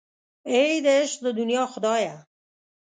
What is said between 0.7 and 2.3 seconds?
د عشق د دنیا خدایه.